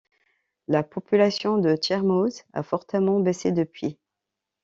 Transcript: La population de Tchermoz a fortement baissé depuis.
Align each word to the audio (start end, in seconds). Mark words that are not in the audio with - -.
La 0.67 0.81
population 0.81 1.59
de 1.59 1.75
Tchermoz 1.75 2.41
a 2.53 2.63
fortement 2.63 3.19
baissé 3.19 3.51
depuis. 3.51 3.99